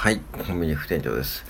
[0.00, 1.44] はい、コンビニ副店長です。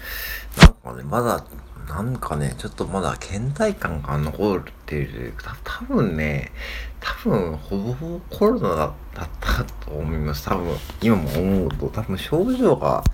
[0.59, 1.45] なんかね、まだ、
[1.89, 5.35] なんかね、ちょっとまだ倦怠感が残るっている。
[5.41, 6.51] た多分ね、
[6.99, 10.47] 多分、ほぼほぼコロナだったと思います。
[10.47, 13.05] 多分、今も思うと、多分症状が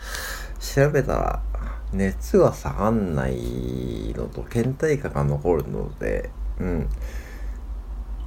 [0.58, 1.42] 調べたら、
[1.92, 6.88] 熱が下がんないのと、倦怠感が残るので、うん。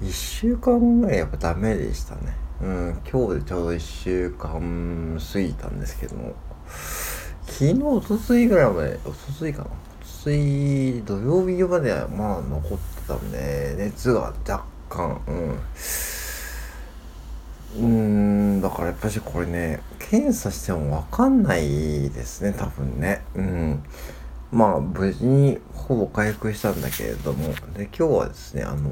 [0.01, 2.35] 1週間ぐらいやっぱダメでしたね。
[2.61, 6.35] うん、今日でちょうど1週間過ぎたんですけども、
[7.47, 9.65] 昨日、おとついぐらいまで、おとついかな。
[9.65, 9.73] おと
[10.23, 15.59] つい、土曜日まではまあ残ってたんで、熱が若干、うん。
[17.77, 17.81] う
[18.57, 23.21] ん、だからやっぱしこれね、検査してもわかんないですね、多分ね。
[23.35, 23.83] うん。
[24.51, 28.89] まあ、無事にほぼ回復したんだけれども、で、今日はですね、あの、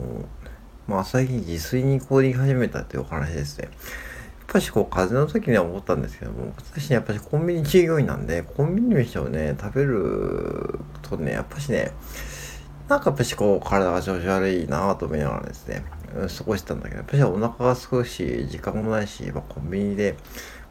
[0.87, 3.69] まあ、最近自炊にこうり始めたっていうお話ですね。
[4.57, 11.91] ぱしこう風邪の時には思ったんですけども私やっぱりコンビニ従業員なんでコンビニ飯をね食べるとねやっぱしね
[12.89, 15.83] なんかやっぱしこう体が調子悪いなぁと思いながらですね
[16.37, 20.15] 過ごしたんだけどやっぱしお腹が少し時間もないし、まあ、コンビニで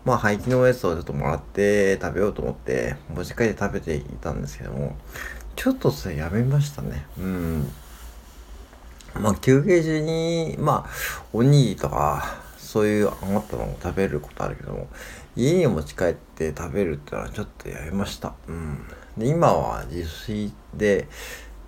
[0.05, 4.97] まあ廃棄のおやつをちょっともらって食べようと思って持ち帰って食べていたんですけども
[5.55, 7.07] ちょっとそれやめましたね。
[7.19, 7.70] うん。
[9.20, 10.91] まあ休憩中にまあ
[11.33, 14.89] おにぎりとかそういう余ったのを食べることあるけども
[15.36, 18.34] 家に持ち帰って食べるってのはちょっとやめました。
[18.48, 18.86] うん。
[19.17, 21.08] で今は自炊で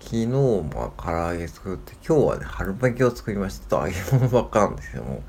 [0.01, 3.77] 昨日も唐揚げ作って今日はね春巻きを作りました。
[3.77, 5.23] と揚げ物ばっかなんですけども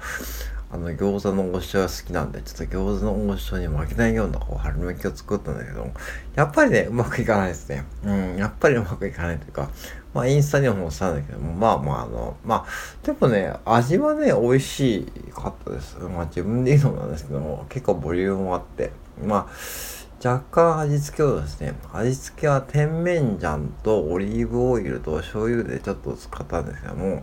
[0.73, 5.93] あの餃子の王将が好きなんでちょっと餃子の王将に負けないようなこう春巻きを作ったんだけども
[6.35, 7.85] やっぱりねうまくいかないですね。
[8.05, 8.37] うん。
[8.37, 9.71] やっぱりうまくいかないというか
[10.13, 15.99] まあ、インスタにも載せたんだけども、まあまあ、あの、まあ、でもね、味はね、美味しかったです。
[15.99, 18.91] まあ、自分で言うのもなんですけども、結構ボリュームもあって、
[19.25, 27.23] まあ、若干味付けをですね、味付けは甜麺醤とオリーブオイルと醤油でちょっと使ったんですけども、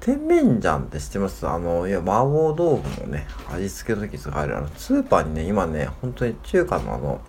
[0.00, 1.48] 甜麺醤って知ってます？
[1.48, 7.20] あの、いや、麻婆豆腐のね、味付けの時使える、あの、スーパーにね、今ね、本当に中華のあの、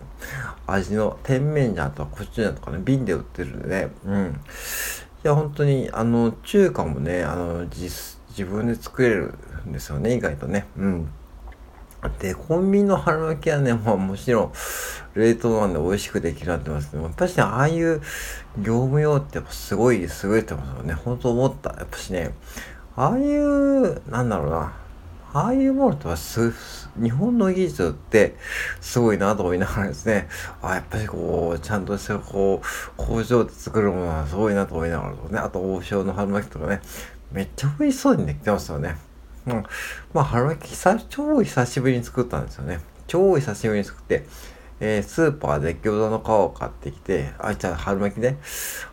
[0.68, 4.42] 味の甜麺醤とかコチュジャンとかね、瓶で売ってるんでね、うん。
[5.24, 9.34] いや、本当に、あの、中華もね、あの、自分で作れる
[9.68, 10.66] んですよね、意外とね。
[10.78, 11.10] うん。
[12.20, 14.54] で、コンビニの春巻きはね、まあもちろん、
[15.16, 18.02] 冷凍なんで美味しくできるなってますけど、やっぱしね、ああいう
[18.58, 20.94] 業務用ってやっぱすごい優れてますよね。
[20.94, 21.72] 本当思った。
[21.72, 22.34] やっぱしね、
[22.96, 24.74] ああいう、なんだろうな、
[25.34, 26.54] ああいうものとはす、
[27.00, 28.36] 日本の技術って
[28.82, 30.28] すごいなと思いながらですね、
[30.62, 36.82] あやっぱりこう、ちゃんとしたこう、工場で作るものはすごいなと思いながらね、あと王将の春巻きとかね、
[37.32, 38.98] めっちゃ美味しそうにできてますよね。
[39.46, 39.64] うん。
[40.14, 42.80] まあ、春巻き久、超久しぶりに作ったんですよね。
[43.06, 44.26] 超久しぶりに作って、
[44.80, 48.38] えー、スーパーで餃子の皮を買ってきて、あ、じゃあ春巻きね。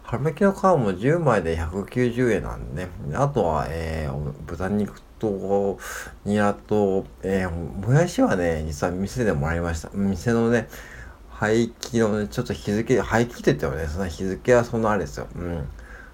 [0.06, 2.90] 春巻きの皮も10枚で190円なんでね。
[3.14, 5.78] あとは、えー、豚肉と、
[6.24, 9.90] ニラと、えー、もやしはね、実は店でもらいました。
[9.92, 10.68] 店のね、
[11.28, 15.26] 廃棄のね、ちょっと日付、廃棄って言ってもね、そんな日付はそんなあれですよ。
[15.34, 15.68] うん。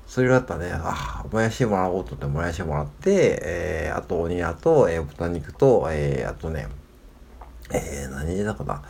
[0.07, 6.67] それがあったらね、あ、もやしもらおうと思ってもやしもらって、えー、あと、ニラと、えー、豚肉と、えー、あとね、
[7.71, 8.83] えー、何入だかな。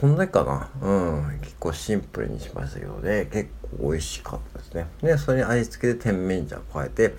[0.00, 0.68] そんなかな？
[0.82, 0.92] う
[1.34, 1.40] ん。
[1.40, 4.86] 結構シンプルにしましたけどね、結構美味しかったですね。
[5.02, 7.14] で、それに味付けで甜麺醤加えて、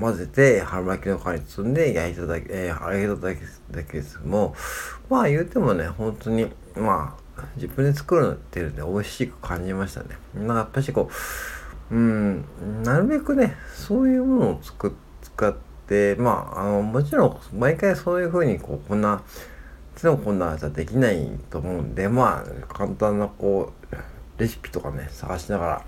[0.00, 3.40] 混ぜて、春巻きの皮に包んで焼いただけ、えー、揚げただけ
[3.70, 4.54] だけですけども、
[5.08, 10.16] まあ言うてもね、本当に、まあ、自分で作るのっていうので美味しく感じましたね。
[10.34, 11.10] なんかやっぱしこ
[11.90, 12.44] う、うん、
[12.82, 14.92] なるべくね、そういうものを作っ、
[15.22, 15.54] 使っ
[15.86, 19.22] て、まあ、あの、もちろん、毎回そういうふうに、こう、こんな、
[19.96, 25.84] いつもこんなじゃできないと思うんで、まあ、簡単な、こう、レシピとかね、探しながら、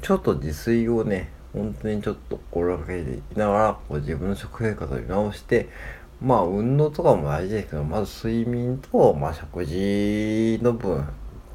[0.00, 5.68] ちょっと自炊をね、本当にちょっと心がけていながらこう自分の食生活を見直して
[6.18, 11.06] まあ運動とかも大事ですけどまず睡眠と、まあ、食事の分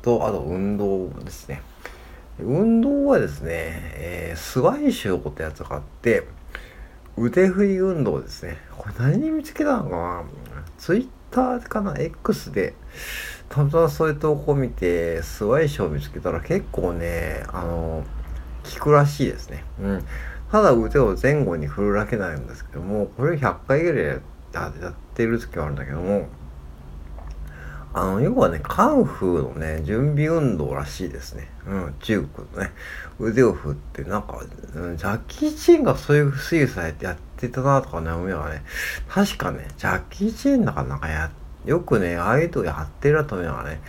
[0.03, 1.63] とあと運動ですね。
[2.39, 3.49] 運動はですね、
[3.95, 6.27] えー、スワイシューってやつがあって
[7.17, 8.59] 腕振り運動ですね。
[8.77, 10.23] これ何に見つけたのかな？
[10.77, 12.73] ツイッターかな？X で
[13.49, 18.03] たまたまそういう投稿を見てスワイシューを見つけたら結構ねあの
[18.75, 19.63] 効くらしいですね。
[19.81, 20.05] うん。
[20.51, 24.05] ただ腕を前後に振るだけなんですけども、これ100回ぐらい
[24.53, 26.27] やってる時はあるんだけども、
[27.93, 31.47] あの、要はね、カンフーのね、準備運動らしいですね。
[31.67, 32.71] うん、中国のね、
[33.19, 34.39] 腕を振って、なんか、
[34.75, 38.63] うん、ジャッキー・チェンがそういう推されてやってたなとかね、思いながらね、
[39.09, 41.31] 確かね、ジャッキー・チェンだからなんかや、
[41.65, 43.81] よくね、ああいうとこやってるなと思いながらね、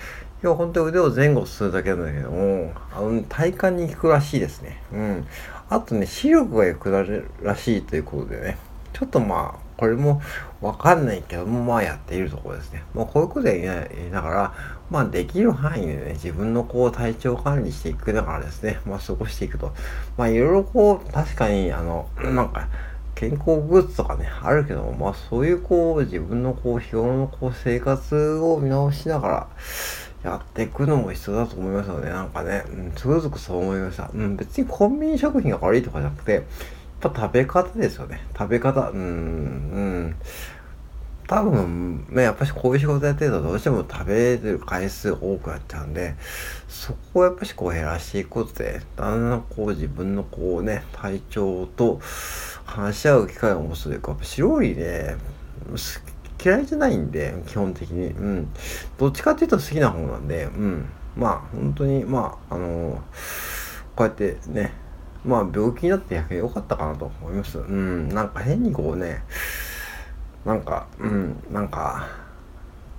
[0.42, 4.80] 要は本当に腕を前後するだけなんだけども、あの、体幹に効くらしいですね。
[4.92, 5.26] うん。
[5.68, 8.58] あとね、視力が良くなるらしいということでね、
[8.92, 10.20] ちょっとまあ、これも
[10.60, 12.82] わかんないけども、まあやっているところですね。
[12.94, 14.54] まあこういうことで言いながら、
[14.90, 19.72] まあできる範囲でね、自分のこう体調管理していくながらですね、まあ過ごしていくと。
[20.16, 22.68] まあいろいろこう、確かにあの、なんか、
[23.14, 29.48] 健康グッズとかね、あるけども、まあそういうこう、自分のこう、日頃のこう、生活を見直しながら、
[30.24, 32.10] やっていくのも必要だと思いますよね。
[32.10, 34.10] なんかね、うん、つくづくそう思いました。
[34.12, 36.44] うん、別にコンビニ食品が悪いとかじゃなくて、
[37.00, 38.26] ぱ食べ方ですよね。
[38.36, 40.16] 食べ方、うん、うん。
[41.28, 46.14] 多分、ね、やっぱしこういう仕事やってるとどうしても食べる回数多くなっちゃうんで、
[46.68, 52.00] そこをやっぱしこう減らしていくことで、だんだんこう自分のこうね、体調と
[52.64, 55.16] 話し合う機会を持つというか、やっぱ白いね、
[56.42, 58.06] 嫌いじゃないんで、基本的に。
[58.06, 58.48] うん。
[58.96, 60.88] どっちかっていうと好きな方なんで、うん。
[61.14, 62.96] まあ、本当に、まあ、あのー、
[63.96, 64.72] こうやってね、
[65.24, 67.58] まあ、病気になって逆に良かったかなと思います。
[67.58, 68.08] うん。
[68.08, 69.22] なんか変にこうね、
[70.44, 72.08] なんか、うん、なんか、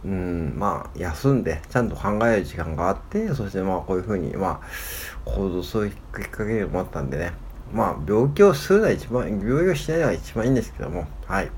[0.04, 7.34] うん、まあ、休んで、ちゃんと考える時間があって、そしてまあ、こういうふうに、まあ、行動するきっかけにもあったんでね、
[7.74, 11.46] まあ、病気をするのは一番、病気をしないのが一番いいんですけども、はい。
[11.46, 11.50] っ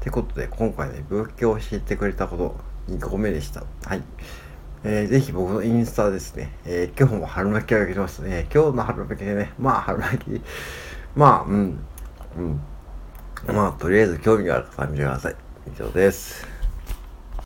[0.00, 2.56] てことで、今回ね、病気を教えてくれたこと
[2.92, 3.62] 2個目でした。
[3.84, 4.02] はい。
[4.82, 8.46] えー、ぜひ僕のインスタですね、えー、今日も春巻きをあげてますね。
[8.52, 10.40] 今日の春巻きでね、まあ春巻き、
[11.14, 11.78] まあ、うん、
[12.36, 12.60] うん。
[13.54, 15.36] まあ、とりあえず興味がある方は見てください。
[15.72, 16.59] 以上です。